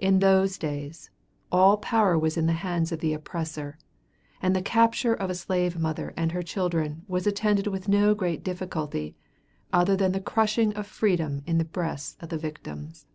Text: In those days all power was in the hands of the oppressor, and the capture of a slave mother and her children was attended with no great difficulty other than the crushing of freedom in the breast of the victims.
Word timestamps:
In 0.00 0.18
those 0.18 0.58
days 0.58 1.08
all 1.52 1.76
power 1.76 2.18
was 2.18 2.36
in 2.36 2.46
the 2.46 2.54
hands 2.66 2.90
of 2.90 2.98
the 2.98 3.12
oppressor, 3.12 3.78
and 4.42 4.56
the 4.56 4.60
capture 4.60 5.14
of 5.14 5.30
a 5.30 5.36
slave 5.36 5.78
mother 5.78 6.12
and 6.16 6.32
her 6.32 6.42
children 6.42 7.04
was 7.06 7.28
attended 7.28 7.68
with 7.68 7.86
no 7.86 8.12
great 8.12 8.42
difficulty 8.42 9.14
other 9.72 9.94
than 9.94 10.10
the 10.10 10.18
crushing 10.20 10.74
of 10.74 10.84
freedom 10.84 11.44
in 11.46 11.58
the 11.58 11.64
breast 11.64 12.20
of 12.20 12.30
the 12.30 12.38
victims. 12.38 13.06